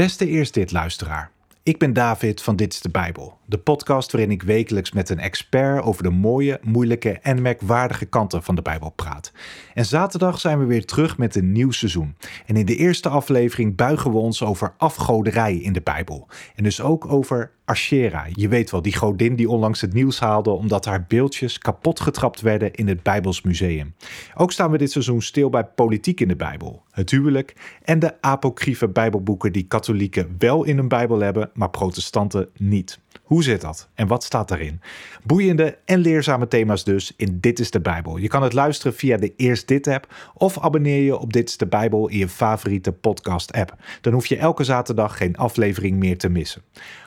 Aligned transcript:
Beste 0.00 0.26
eerst 0.26 0.54
dit 0.54 0.72
luisteraar. 0.72 1.30
Ik 1.62 1.78
ben 1.78 1.92
David 1.92 2.42
van 2.42 2.56
Dit 2.56 2.72
is 2.72 2.80
de 2.80 2.88
Bijbel, 2.88 3.38
de 3.50 3.58
podcast 3.58 4.12
waarin 4.12 4.30
ik 4.30 4.42
wekelijks 4.42 4.92
met 4.92 5.08
een 5.08 5.18
expert 5.18 5.82
over 5.82 6.02
de 6.02 6.10
mooie, 6.10 6.58
moeilijke 6.62 7.10
en 7.10 7.42
merkwaardige 7.42 8.04
kanten 8.04 8.42
van 8.42 8.54
de 8.54 8.62
Bijbel 8.62 8.90
praat. 8.90 9.32
En 9.74 9.84
zaterdag 9.84 10.40
zijn 10.40 10.58
we 10.58 10.64
weer 10.64 10.84
terug 10.84 11.18
met 11.18 11.34
een 11.34 11.52
nieuw 11.52 11.70
seizoen. 11.70 12.16
En 12.46 12.56
in 12.56 12.66
de 12.66 12.76
eerste 12.76 13.08
aflevering 13.08 13.76
buigen 13.76 14.10
we 14.10 14.18
ons 14.18 14.42
over 14.42 14.74
afgoderij 14.76 15.56
in 15.56 15.72
de 15.72 15.80
Bijbel. 15.80 16.28
En 16.54 16.64
dus 16.64 16.80
ook 16.80 17.12
over 17.12 17.50
Ashera. 17.64 18.26
Je 18.32 18.48
weet 18.48 18.70
wel, 18.70 18.82
die 18.82 18.96
godin 18.96 19.36
die 19.36 19.48
onlangs 19.48 19.80
het 19.80 19.92
nieuws 19.92 20.20
haalde 20.20 20.50
omdat 20.50 20.84
haar 20.84 21.04
beeldjes 21.08 21.58
kapot 21.58 22.00
getrapt 22.00 22.40
werden 22.40 22.72
in 22.72 22.88
het 22.88 23.02
Bijbels 23.02 23.42
Museum. 23.42 23.94
Ook 24.34 24.52
staan 24.52 24.70
we 24.70 24.78
dit 24.78 24.90
seizoen 24.90 25.22
stil 25.22 25.50
bij 25.50 25.64
politiek 25.64 26.20
in 26.20 26.28
de 26.28 26.36
Bijbel, 26.36 26.82
het 26.90 27.10
huwelijk 27.10 27.78
en 27.82 27.98
de 27.98 28.20
apocryfe 28.20 28.88
Bijbelboeken 28.88 29.52
die 29.52 29.66
katholieken 29.66 30.34
wel 30.38 30.64
in 30.64 30.76
hun 30.76 30.88
Bijbel 30.88 31.20
hebben, 31.20 31.50
maar 31.54 31.70
protestanten 31.70 32.48
niet. 32.56 32.98
Hoe 33.30 33.42
zit 33.42 33.60
dat 33.60 33.88
en 33.94 34.06
wat 34.06 34.24
staat 34.24 34.48
daarin? 34.48 34.80
Boeiende 35.24 35.78
en 35.84 35.98
leerzame 35.98 36.48
thema's 36.48 36.84
dus 36.84 37.12
in 37.16 37.38
Dit 37.40 37.58
is 37.58 37.70
de 37.70 37.80
Bijbel. 37.80 38.16
Je 38.16 38.28
kan 38.28 38.42
het 38.42 38.52
luisteren 38.52 38.94
via 38.94 39.16
de 39.16 39.32
Eerst 39.36 39.68
Dit 39.68 39.86
app 39.86 40.14
of 40.34 40.58
abonneer 40.58 41.02
je 41.02 41.18
op 41.18 41.32
Dit 41.32 41.48
is 41.48 41.56
de 41.56 41.66
Bijbel 41.66 42.08
in 42.08 42.18
je 42.18 42.28
favoriete 42.28 42.92
podcast 42.92 43.52
app. 43.52 43.74
Dan 44.00 44.12
hoef 44.12 44.26
je 44.26 44.36
elke 44.36 44.64
zaterdag 44.64 45.16
geen 45.16 45.36
aflevering 45.36 45.98
meer 45.98 46.18
te 46.18 46.28
missen. 46.28 46.62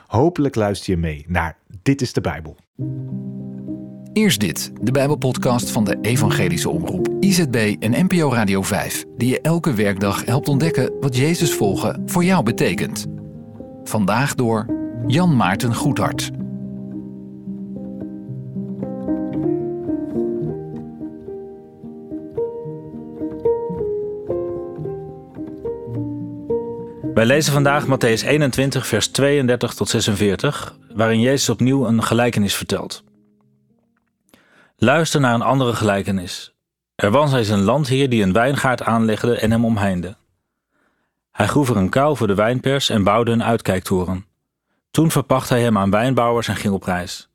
Hopelijk 0.06 0.54
luister 0.54 0.92
je 0.92 0.98
mee 0.98 1.24
naar 1.28 1.56
Dit 1.82 2.00
is 2.00 2.12
de 2.12 2.20
Bijbel. 2.20 2.56
Eerst 4.12 4.40
dit, 4.40 4.72
de 4.80 4.92
Bijbelpodcast 4.92 5.70
van 5.70 5.84
de 5.84 5.98
Evangelische 6.00 6.70
Omroep, 6.70 7.08
IZB 7.20 7.76
en 7.80 8.06
NPO 8.06 8.32
Radio 8.32 8.62
5, 8.62 9.04
die 9.16 9.28
je 9.28 9.40
elke 9.40 9.74
werkdag 9.74 10.24
helpt 10.24 10.48
ontdekken 10.48 10.92
wat 11.00 11.16
Jezus 11.16 11.54
volgen 11.54 12.02
voor 12.06 12.24
jou 12.24 12.42
betekent. 12.42 13.06
Vandaag 13.82 14.34
door 14.34 14.83
Jan 15.06 15.36
Maarten 15.36 15.74
Goedhart. 15.74 16.30
Wij 27.14 27.26
lezen 27.26 27.52
vandaag 27.52 27.86
Matthäus 27.86 28.26
21, 28.26 28.86
vers 28.86 29.08
32 29.08 29.74
tot 29.74 29.88
46, 29.88 30.76
waarin 30.94 31.20
Jezus 31.20 31.48
opnieuw 31.48 31.86
een 31.86 32.02
gelijkenis 32.02 32.54
vertelt. 32.54 33.04
Luister 34.76 35.20
naar 35.20 35.34
een 35.34 35.42
andere 35.42 35.72
gelijkenis. 35.72 36.54
Er 36.94 37.10
was 37.10 37.32
eens 37.32 37.48
een 37.48 37.62
landheer 37.62 38.08
die 38.08 38.22
een 38.22 38.32
wijngaard 38.32 38.82
aanlegde 38.82 39.38
en 39.38 39.50
hem 39.50 39.64
omheinde. 39.64 40.16
Hij 41.30 41.46
groef 41.46 41.68
er 41.68 41.76
een 41.76 41.90
kuil 41.90 42.16
voor 42.16 42.26
de 42.26 42.34
wijnpers 42.34 42.88
en 42.88 43.04
bouwde 43.04 43.30
een 43.30 43.44
uitkijktoren. 43.44 44.32
Toen 44.94 45.10
verpacht 45.10 45.48
hij 45.48 45.62
hem 45.62 45.78
aan 45.78 45.90
wijnbouwers 45.90 46.48
en 46.48 46.56
ging 46.56 46.74
op 46.74 46.82
reis. 46.82 47.28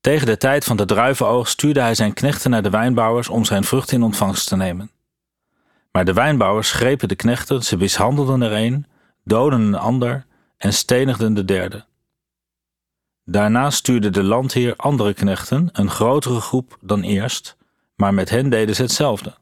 Tegen 0.00 0.26
de 0.26 0.36
tijd 0.36 0.64
van 0.64 0.76
de 0.76 0.84
druivenoogst 0.84 1.52
stuurde 1.52 1.80
hij 1.80 1.94
zijn 1.94 2.12
knechten 2.12 2.50
naar 2.50 2.62
de 2.62 2.70
wijnbouwers 2.70 3.28
om 3.28 3.44
zijn 3.44 3.64
vrucht 3.64 3.92
in 3.92 4.02
ontvangst 4.02 4.48
te 4.48 4.56
nemen. 4.56 4.90
Maar 5.92 6.04
de 6.04 6.12
wijnbouwers 6.12 6.72
grepen 6.72 7.08
de 7.08 7.14
knechten, 7.14 7.62
ze 7.62 7.76
mishandelden 7.76 8.42
er 8.42 8.52
een, 8.52 8.86
doden 9.24 9.60
een 9.60 9.74
ander 9.74 10.26
en 10.56 10.72
stenigden 10.72 11.34
de 11.34 11.44
derde. 11.44 11.84
Daarna 13.24 13.70
stuurde 13.70 14.10
de 14.10 14.22
landheer 14.22 14.76
andere 14.76 15.14
knechten, 15.14 15.68
een 15.72 15.90
grotere 15.90 16.40
groep 16.40 16.78
dan 16.80 17.02
eerst, 17.02 17.56
maar 17.94 18.14
met 18.14 18.30
hen 18.30 18.50
deden 18.50 18.74
ze 18.74 18.82
hetzelfde. 18.82 19.34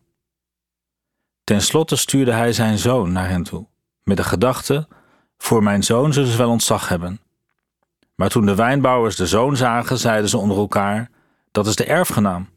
Ten 1.44 1.62
slotte 1.62 1.96
stuurde 1.96 2.33
hij 2.33 2.52
zijn 2.52 2.78
zoon 2.78 3.12
naar 3.12 3.28
hen 3.28 3.42
toe, 3.42 3.66
met 4.02 4.16
de 4.16 4.24
gedachte: 4.24 4.89
Voor 5.39 5.62
mijn 5.62 5.83
zoon 5.83 6.12
zullen 6.12 6.30
ze 6.30 6.36
wel 6.36 6.50
ontzag 6.50 6.89
hebben. 6.89 7.20
Maar 8.19 8.28
toen 8.28 8.47
de 8.47 8.55
wijnbouwers 8.55 9.16
de 9.16 9.27
zoon 9.27 9.56
zagen, 9.56 9.98
zeiden 9.98 10.30
ze 10.30 10.38
onder 10.38 10.56
elkaar: 10.56 11.11
Dat 11.52 11.66
is 11.66 11.77
de 11.77 11.84
erfgenaam. 11.84 12.48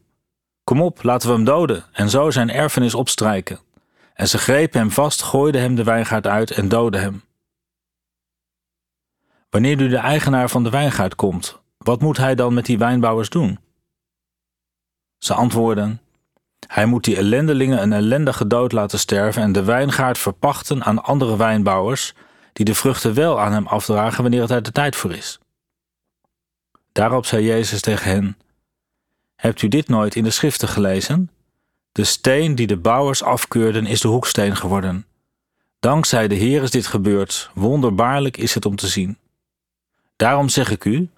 Kom 0.64 0.80
op, 0.80 1.02
laten 1.02 1.28
we 1.28 1.34
hem 1.34 1.44
doden 1.44 1.84
en 1.92 2.10
zo 2.10 2.30
zijn 2.30 2.50
erfenis 2.50 2.94
opstrijken. 2.94 3.60
En 4.14 4.28
ze 4.28 4.38
grepen 4.38 4.80
hem 4.80 4.90
vast, 4.90 5.22
gooiden 5.22 5.60
hem 5.60 5.74
de 5.74 5.84
wijngaard 5.84 6.26
uit 6.26 6.50
en 6.50 6.68
doodden 6.68 7.00
hem. 7.00 7.22
Wanneer 9.50 9.76
nu 9.76 9.88
de 9.88 9.96
eigenaar 9.96 10.48
van 10.48 10.64
de 10.64 10.70
wijngaard 10.70 11.14
komt, 11.14 11.60
wat 11.78 12.00
moet 12.00 12.16
hij 12.16 12.34
dan 12.34 12.54
met 12.54 12.66
die 12.66 12.78
wijnbouwers 12.78 13.28
doen? 13.28 13.58
Ze 15.18 15.34
antwoorden: 15.34 16.00
Hij 16.66 16.86
moet 16.86 17.04
die 17.04 17.16
ellendelingen 17.16 17.82
een 17.82 17.92
ellendige 17.92 18.46
dood 18.46 18.72
laten 18.72 18.98
sterven 18.98 19.42
en 19.42 19.52
de 19.52 19.64
wijngaard 19.64 20.18
verpachten 20.18 20.84
aan 20.84 21.02
andere 21.02 21.36
wijnbouwers, 21.36 22.14
die 22.52 22.64
de 22.64 22.74
vruchten 22.74 23.14
wel 23.14 23.40
aan 23.40 23.52
hem 23.52 23.66
afdragen 23.66 24.22
wanneer 24.22 24.40
het 24.40 24.50
er 24.50 24.62
de 24.62 24.72
tijd 24.72 24.96
voor 24.96 25.12
is. 25.12 25.40
Daarop 26.92 27.26
zei 27.26 27.44
Jezus 27.44 27.80
tegen 27.80 28.10
hen: 28.10 28.36
Hebt 29.36 29.62
u 29.62 29.68
dit 29.68 29.88
nooit 29.88 30.14
in 30.14 30.24
de 30.24 30.30
schriften 30.30 30.68
gelezen? 30.68 31.30
De 31.92 32.04
steen 32.04 32.54
die 32.54 32.66
de 32.66 32.76
bouwers 32.76 33.22
afkeurden 33.22 33.86
is 33.86 34.00
de 34.00 34.08
hoeksteen 34.08 34.56
geworden. 34.56 35.06
Dankzij 35.80 36.28
de 36.28 36.34
Heer 36.34 36.62
is 36.62 36.70
dit 36.70 36.86
gebeurd, 36.86 37.50
wonderbaarlijk 37.54 38.36
is 38.36 38.54
het 38.54 38.66
om 38.66 38.76
te 38.76 38.88
zien. 38.88 39.18
Daarom 40.16 40.48
zeg 40.48 40.70
ik 40.70 40.84
u: 40.84 41.10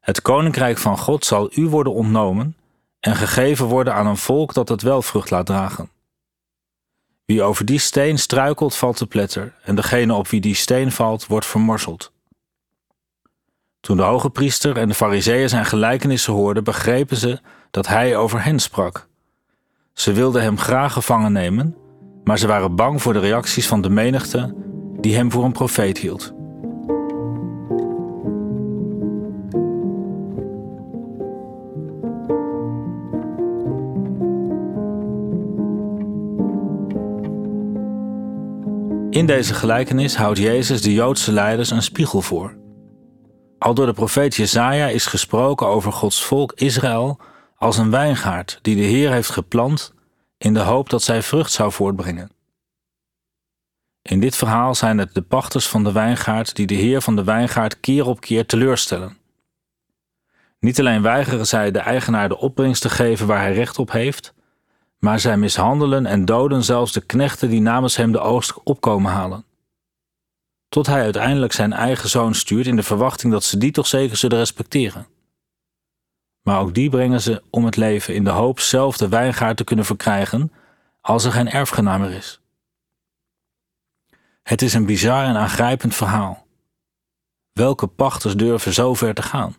het 0.00 0.22
koninkrijk 0.22 0.78
van 0.78 0.98
God 0.98 1.24
zal 1.24 1.50
u 1.54 1.66
worden 1.66 1.92
ontnomen 1.92 2.56
en 3.00 3.16
gegeven 3.16 3.66
worden 3.66 3.94
aan 3.94 4.06
een 4.06 4.16
volk 4.16 4.54
dat 4.54 4.68
het 4.68 4.82
wel 4.82 5.02
vrucht 5.02 5.30
laat 5.30 5.46
dragen. 5.46 5.90
Wie 7.24 7.42
over 7.42 7.64
die 7.64 7.78
steen 7.78 8.18
struikelt, 8.18 8.76
valt 8.76 8.96
te 8.96 9.06
pletter, 9.06 9.54
en 9.62 9.74
degene 9.74 10.14
op 10.14 10.28
wie 10.28 10.40
die 10.40 10.54
steen 10.54 10.92
valt, 10.92 11.26
wordt 11.26 11.46
vermorseld. 11.46 12.12
Toen 13.84 13.96
de 13.96 14.02
hoge 14.02 14.30
priester 14.30 14.76
en 14.76 14.88
de 14.88 14.94
fariseeën 14.94 15.48
zijn 15.48 15.64
gelijkenissen 15.64 16.32
hoorden, 16.32 16.64
begrepen 16.64 17.16
ze 17.16 17.38
dat 17.70 17.86
hij 17.86 18.16
over 18.16 18.44
hen 18.44 18.58
sprak. 18.58 19.08
Ze 19.92 20.12
wilden 20.12 20.42
hem 20.42 20.58
graag 20.58 20.92
gevangen 20.92 21.32
nemen, 21.32 21.76
maar 22.22 22.38
ze 22.38 22.46
waren 22.46 22.76
bang 22.76 23.02
voor 23.02 23.12
de 23.12 23.18
reacties 23.18 23.66
van 23.66 23.80
de 23.80 23.90
menigte 23.90 24.54
die 25.00 25.14
hem 25.16 25.30
voor 25.30 25.44
een 25.44 25.52
profeet 25.52 25.98
hield. 25.98 26.32
In 39.10 39.26
deze 39.26 39.54
gelijkenis 39.54 40.16
houdt 40.16 40.38
Jezus 40.38 40.82
de 40.82 40.92
Joodse 40.92 41.32
leiders 41.32 41.70
een 41.70 41.82
spiegel 41.82 42.20
voor. 42.20 42.62
Al 43.64 43.74
door 43.74 43.86
de 43.86 43.92
profeet 43.92 44.34
Jesaja 44.34 44.86
is 44.86 45.06
gesproken 45.06 45.66
over 45.66 45.92
Gods 45.92 46.24
volk 46.24 46.52
Israël 46.52 47.18
als 47.56 47.76
een 47.76 47.90
wijngaard 47.90 48.58
die 48.62 48.76
de 48.76 48.82
Heer 48.82 49.10
heeft 49.10 49.30
geplant 49.30 49.94
in 50.38 50.54
de 50.54 50.60
hoop 50.60 50.90
dat 50.90 51.02
zij 51.02 51.22
vrucht 51.22 51.52
zou 51.52 51.72
voortbrengen. 51.72 52.30
In 54.02 54.20
dit 54.20 54.36
verhaal 54.36 54.74
zijn 54.74 54.98
het 54.98 55.14
de 55.14 55.22
pachters 55.22 55.68
van 55.68 55.84
de 55.84 55.92
wijngaard 55.92 56.56
die 56.56 56.66
de 56.66 56.74
Heer 56.74 57.00
van 57.00 57.16
de 57.16 57.24
wijngaard 57.24 57.80
keer 57.80 58.06
op 58.06 58.20
keer 58.20 58.46
teleurstellen. 58.46 59.16
Niet 60.60 60.78
alleen 60.78 61.02
weigeren 61.02 61.46
zij 61.46 61.70
de 61.70 61.78
eigenaar 61.78 62.28
de 62.28 62.38
opbrengst 62.38 62.82
te 62.82 62.90
geven 62.90 63.26
waar 63.26 63.40
hij 63.40 63.54
recht 63.54 63.78
op 63.78 63.90
heeft, 63.90 64.34
maar 64.98 65.20
zij 65.20 65.36
mishandelen 65.36 66.06
en 66.06 66.24
doden 66.24 66.64
zelfs 66.64 66.92
de 66.92 67.06
knechten 67.06 67.48
die 67.48 67.60
namens 67.60 67.96
hem 67.96 68.12
de 68.12 68.20
oogst 68.20 68.62
opkomen 68.62 69.12
halen. 69.12 69.44
Tot 70.74 70.86
hij 70.86 71.02
uiteindelijk 71.02 71.52
zijn 71.52 71.72
eigen 71.72 72.08
zoon 72.08 72.34
stuurt 72.34 72.66
in 72.66 72.76
de 72.76 72.82
verwachting 72.82 73.32
dat 73.32 73.44
ze 73.44 73.58
die 73.58 73.70
toch 73.70 73.86
zeker 73.86 74.16
zullen 74.16 74.38
respecteren. 74.38 75.06
Maar 76.42 76.60
ook 76.60 76.74
die 76.74 76.90
brengen 76.90 77.20
ze 77.20 77.42
om 77.50 77.64
het 77.64 77.76
leven 77.76 78.14
in 78.14 78.24
de 78.24 78.30
hoop 78.30 78.60
zelf 78.60 78.96
de 78.96 79.08
wijngaard 79.08 79.56
te 79.56 79.64
kunnen 79.64 79.84
verkrijgen 79.84 80.52
als 81.00 81.24
er 81.24 81.32
geen 81.32 81.50
erfgenaam 81.50 82.00
meer 82.00 82.10
is. 82.10 82.40
Het 84.42 84.62
is 84.62 84.74
een 84.74 84.86
bizar 84.86 85.24
en 85.24 85.36
aangrijpend 85.36 85.94
verhaal. 85.94 86.46
Welke 87.52 87.86
pachters 87.86 88.36
durven 88.36 88.72
zo 88.72 88.94
ver 88.94 89.14
te 89.14 89.22
gaan? 89.22 89.56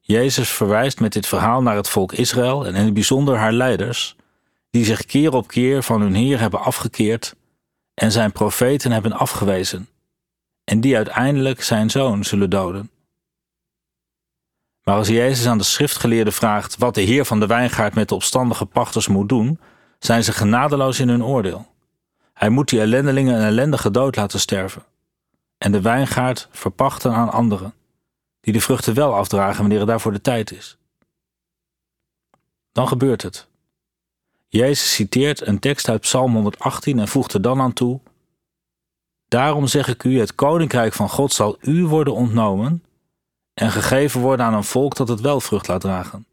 Jezus 0.00 0.50
verwijst 0.50 1.00
met 1.00 1.12
dit 1.12 1.26
verhaal 1.26 1.62
naar 1.62 1.76
het 1.76 1.88
volk 1.88 2.12
Israël 2.12 2.66
en 2.66 2.74
in 2.74 2.84
het 2.84 2.94
bijzonder 2.94 3.36
haar 3.36 3.52
leiders, 3.52 4.16
die 4.70 4.84
zich 4.84 5.04
keer 5.04 5.32
op 5.32 5.48
keer 5.48 5.82
van 5.82 6.00
hun 6.00 6.14
Heer 6.14 6.40
hebben 6.40 6.60
afgekeerd 6.60 7.34
en 7.96 8.12
zijn 8.12 8.32
profeten 8.32 8.92
hebben 8.92 9.12
afgewezen, 9.12 9.88
en 10.64 10.80
die 10.80 10.96
uiteindelijk 10.96 11.62
zijn 11.62 11.90
zoon 11.90 12.24
zullen 12.24 12.50
doden. 12.50 12.90
Maar 14.82 14.96
als 14.96 15.08
Jezus 15.08 15.46
aan 15.46 15.58
de 15.58 15.64
schriftgeleerden 15.64 16.32
vraagt 16.32 16.76
wat 16.76 16.94
de 16.94 17.00
Heer 17.00 17.24
van 17.24 17.40
de 17.40 17.46
wijngaard 17.46 17.94
met 17.94 18.08
de 18.08 18.14
opstandige 18.14 18.66
pachters 18.66 19.08
moet 19.08 19.28
doen, 19.28 19.60
zijn 19.98 20.24
ze 20.24 20.32
genadeloos 20.32 21.00
in 21.00 21.08
hun 21.08 21.24
oordeel. 21.24 21.66
Hij 22.32 22.48
moet 22.48 22.68
die 22.68 22.80
ellendelingen 22.80 23.34
een 23.34 23.46
ellendige 23.46 23.90
dood 23.90 24.16
laten 24.16 24.40
sterven 24.40 24.84
en 25.58 25.72
de 25.72 25.80
wijngaard 25.80 26.48
verpachten 26.50 27.12
aan 27.12 27.30
anderen 27.30 27.74
die 28.40 28.52
de 28.52 28.60
vruchten 28.60 28.94
wel 28.94 29.14
afdragen 29.14 29.60
wanneer 29.60 29.78
het 29.78 29.88
daarvoor 29.88 30.12
de 30.12 30.20
tijd 30.20 30.52
is. 30.52 30.76
Dan 32.72 32.88
gebeurt 32.88 33.22
het. 33.22 33.48
Jezus 34.56 34.94
citeert 34.94 35.46
een 35.46 35.58
tekst 35.58 35.88
uit 35.88 36.00
Psalm 36.00 36.32
118 36.32 36.98
en 36.98 37.08
voegt 37.08 37.32
er 37.32 37.42
dan 37.42 37.60
aan 37.60 37.72
toe: 37.72 38.00
Daarom 39.28 39.66
zeg 39.66 39.88
ik 39.88 40.04
u: 40.04 40.18
het 40.18 40.34
koninkrijk 40.34 40.92
van 40.92 41.08
God 41.08 41.32
zal 41.32 41.56
u 41.60 41.84
worden 41.84 42.14
ontnomen 42.14 42.84
en 43.54 43.70
gegeven 43.70 44.20
worden 44.20 44.46
aan 44.46 44.54
een 44.54 44.64
volk 44.64 44.96
dat 44.96 45.08
het 45.08 45.20
wel 45.20 45.40
vrucht 45.40 45.68
laat 45.68 45.80
dragen. 45.80 46.26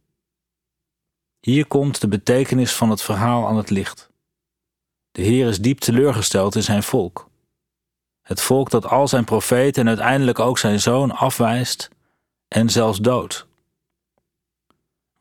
Hier 1.39 1.67
komt 1.67 2.01
de 2.01 2.07
betekenis 2.07 2.73
van 2.73 2.89
het 2.89 3.01
verhaal 3.01 3.47
aan 3.47 3.57
het 3.57 3.69
licht. 3.69 4.09
De 5.11 5.21
Heer 5.21 5.47
is 5.47 5.59
diep 5.61 5.79
teleurgesteld 5.79 6.55
in 6.55 6.63
zijn 6.63 6.83
volk. 6.83 7.29
Het 8.21 8.41
volk 8.41 8.69
dat 8.69 8.85
al 8.85 9.07
zijn 9.07 9.23
profeten 9.23 9.81
en 9.81 9.87
uiteindelijk 9.87 10.39
ook 10.39 10.57
zijn 10.57 10.79
zoon 10.79 11.11
afwijst 11.11 11.89
en 12.47 12.69
zelfs 12.69 12.99
doodt. 12.99 13.47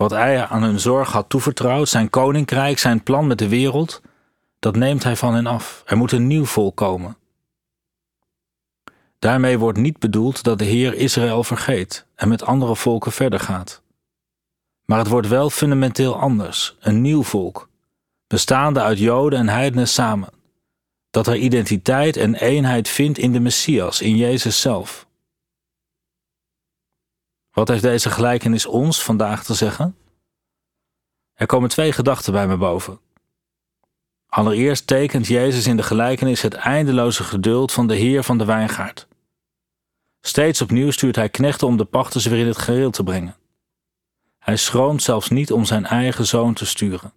Wat 0.02 0.10
hij 0.10 0.46
aan 0.46 0.62
hun 0.62 0.80
zorg 0.80 1.12
had 1.12 1.28
toevertrouwd, 1.28 1.88
zijn 1.88 2.10
koninkrijk, 2.10 2.78
zijn 2.78 3.02
plan 3.02 3.26
met 3.26 3.38
de 3.38 3.48
wereld, 3.48 4.00
dat 4.58 4.76
neemt 4.76 5.02
hij 5.02 5.16
van 5.16 5.34
hen 5.34 5.46
af. 5.46 5.82
Er 5.86 5.96
moet 5.96 6.12
een 6.12 6.26
nieuw 6.26 6.44
volk 6.44 6.76
komen. 6.76 7.16
Daarmee 9.18 9.58
wordt 9.58 9.78
niet 9.78 9.98
bedoeld 9.98 10.42
dat 10.42 10.58
de 10.58 10.64
Heer 10.64 10.94
Israël 10.94 11.44
vergeet 11.44 12.06
en 12.14 12.28
met 12.28 12.44
andere 12.44 12.76
volken 12.76 13.12
verder 13.12 13.40
gaat. 13.40 13.82
Maar 14.84 14.98
het 14.98 15.08
wordt 15.08 15.28
wel 15.28 15.50
fundamenteel 15.50 16.18
anders, 16.18 16.76
een 16.80 17.00
nieuw 17.00 17.22
volk, 17.22 17.68
bestaande 18.26 18.80
uit 18.80 18.98
Joden 18.98 19.38
en 19.38 19.48
heidenen 19.48 19.88
samen, 19.88 20.28
dat 21.10 21.26
er 21.26 21.36
identiteit 21.36 22.16
en 22.16 22.34
eenheid 22.34 22.88
vindt 22.88 23.18
in 23.18 23.32
de 23.32 23.40
Messias, 23.40 24.00
in 24.00 24.16
Jezus 24.16 24.60
zelf. 24.60 25.06
Wat 27.52 27.68
heeft 27.68 27.82
deze 27.82 28.10
gelijkenis 28.10 28.66
ons 28.66 29.02
vandaag 29.02 29.44
te 29.44 29.54
zeggen? 29.54 29.96
Er 31.32 31.46
komen 31.46 31.68
twee 31.68 31.92
gedachten 31.92 32.32
bij 32.32 32.46
me 32.46 32.56
boven. 32.56 33.00
Allereerst 34.26 34.86
tekent 34.86 35.26
Jezus 35.26 35.66
in 35.66 35.76
de 35.76 35.82
gelijkenis 35.82 36.42
het 36.42 36.54
eindeloze 36.54 37.24
geduld 37.24 37.72
van 37.72 37.86
de 37.86 37.94
Heer 37.94 38.22
van 38.22 38.38
de 38.38 38.44
wijngaard. 38.44 39.08
Steeds 40.20 40.60
opnieuw 40.60 40.90
stuurt 40.90 41.16
hij 41.16 41.28
knechten 41.28 41.66
om 41.66 41.76
de 41.76 41.84
pachters 41.84 42.26
weer 42.26 42.38
in 42.38 42.46
het 42.46 42.58
gereel 42.58 42.90
te 42.90 43.02
brengen. 43.02 43.36
Hij 44.38 44.56
schroomt 44.56 45.02
zelfs 45.02 45.28
niet 45.28 45.52
om 45.52 45.64
zijn 45.64 45.86
eigen 45.86 46.26
zoon 46.26 46.54
te 46.54 46.66
sturen. 46.66 47.12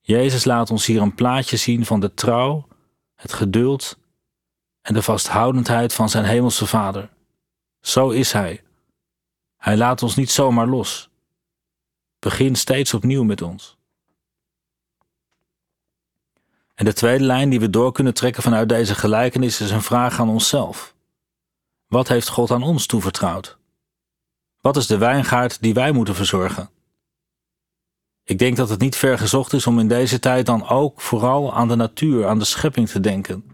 Jezus 0.00 0.44
laat 0.44 0.70
ons 0.70 0.86
hier 0.86 1.02
een 1.02 1.14
plaatje 1.14 1.56
zien 1.56 1.84
van 1.84 2.00
de 2.00 2.14
trouw, 2.14 2.68
het 3.14 3.32
geduld 3.32 3.98
en 4.82 4.94
de 4.94 5.02
vasthoudendheid 5.02 5.92
van 5.94 6.08
zijn 6.08 6.24
hemelse 6.24 6.66
Vader. 6.66 7.10
Zo 7.80 8.10
is 8.10 8.32
Hij. 8.32 8.64
Hij 9.66 9.76
laat 9.76 10.02
ons 10.02 10.14
niet 10.14 10.30
zomaar 10.30 10.66
los. 10.66 11.10
Begin 12.18 12.54
steeds 12.54 12.94
opnieuw 12.94 13.24
met 13.24 13.42
ons. 13.42 13.76
En 16.74 16.84
de 16.84 16.92
tweede 16.92 17.24
lijn 17.24 17.48
die 17.48 17.60
we 17.60 17.70
door 17.70 17.92
kunnen 17.92 18.14
trekken 18.14 18.42
vanuit 18.42 18.68
deze 18.68 18.94
gelijkenis 18.94 19.60
is 19.60 19.70
een 19.70 19.82
vraag 19.82 20.20
aan 20.20 20.28
onszelf. 20.28 20.94
Wat 21.86 22.08
heeft 22.08 22.28
God 22.28 22.50
aan 22.50 22.62
ons 22.62 22.86
toevertrouwd? 22.86 23.58
Wat 24.60 24.76
is 24.76 24.86
de 24.86 24.98
wijngaard 24.98 25.62
die 25.62 25.74
wij 25.74 25.92
moeten 25.92 26.14
verzorgen? 26.14 26.70
Ik 28.24 28.38
denk 28.38 28.56
dat 28.56 28.68
het 28.68 28.80
niet 28.80 28.96
ver 28.96 29.18
gezocht 29.18 29.52
is 29.52 29.66
om 29.66 29.78
in 29.78 29.88
deze 29.88 30.18
tijd 30.18 30.46
dan 30.46 30.68
ook 30.68 31.00
vooral 31.00 31.54
aan 31.54 31.68
de 31.68 31.76
natuur, 31.76 32.26
aan 32.26 32.38
de 32.38 32.44
schepping 32.44 32.88
te 32.88 33.00
denken, 33.00 33.44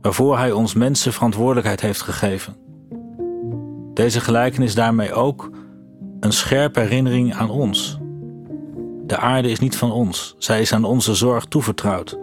waarvoor 0.00 0.38
Hij 0.38 0.52
ons 0.52 0.74
mensen 0.74 1.12
verantwoordelijkheid 1.12 1.80
heeft 1.80 2.02
gegeven. 2.02 2.63
Deze 3.94 4.20
gelijkenis 4.20 4.74
daarmee 4.74 5.12
ook 5.12 5.50
een 6.20 6.32
scherpe 6.32 6.80
herinnering 6.80 7.34
aan 7.34 7.50
ons. 7.50 7.98
De 9.06 9.16
aarde 9.16 9.50
is 9.50 9.58
niet 9.58 9.76
van 9.76 9.92
ons, 9.92 10.34
zij 10.38 10.60
is 10.60 10.72
aan 10.72 10.84
onze 10.84 11.14
zorg 11.14 11.44
toevertrouwd. 11.44 12.18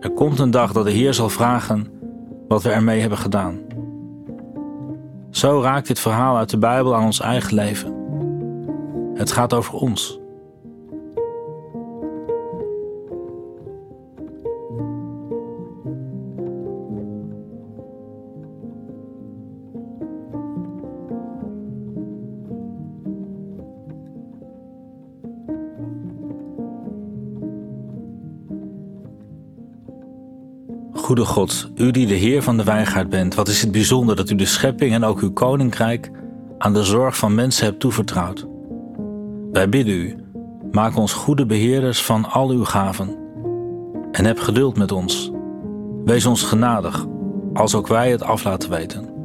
Er 0.00 0.10
komt 0.10 0.38
een 0.38 0.50
dag 0.50 0.72
dat 0.72 0.84
de 0.84 0.90
Heer 0.90 1.14
zal 1.14 1.28
vragen 1.28 1.86
wat 2.48 2.62
we 2.62 2.70
ermee 2.70 3.00
hebben 3.00 3.18
gedaan. 3.18 3.58
Zo 5.30 5.60
raakt 5.60 5.86
dit 5.86 6.00
verhaal 6.00 6.36
uit 6.36 6.50
de 6.50 6.58
Bijbel 6.58 6.94
aan 6.94 7.04
ons 7.04 7.20
eigen 7.20 7.54
leven. 7.54 7.94
Het 9.14 9.32
gaat 9.32 9.54
over 9.54 9.74
ons. 9.74 10.20
Goede 31.08 31.24
God, 31.24 31.70
u 31.74 31.90
die 31.90 32.06
de 32.06 32.14
Heer 32.14 32.42
van 32.42 32.56
de 32.56 32.64
wijngaard 32.64 33.08
bent, 33.08 33.34
wat 33.34 33.48
is 33.48 33.60
het 33.60 33.72
bijzonder 33.72 34.16
dat 34.16 34.30
u 34.30 34.34
de 34.34 34.46
schepping 34.46 34.92
en 34.92 35.04
ook 35.04 35.20
uw 35.20 35.32
koninkrijk 35.32 36.10
aan 36.58 36.72
de 36.72 36.84
zorg 36.84 37.16
van 37.16 37.34
mensen 37.34 37.64
hebt 37.64 37.80
toevertrouwd. 37.80 38.46
Wij 39.52 39.68
bidden 39.68 39.94
u, 39.94 40.16
maak 40.70 40.96
ons 40.96 41.12
goede 41.12 41.46
beheerders 41.46 42.02
van 42.02 42.24
al 42.24 42.50
uw 42.50 42.64
gaven. 42.64 43.16
En 44.12 44.24
heb 44.24 44.38
geduld 44.38 44.76
met 44.76 44.92
ons. 44.92 45.30
Wees 46.04 46.26
ons 46.26 46.42
genadig, 46.42 47.06
als 47.52 47.74
ook 47.74 47.86
wij 47.86 48.10
het 48.10 48.22
af 48.22 48.44
laten 48.44 48.70
weten. 48.70 49.17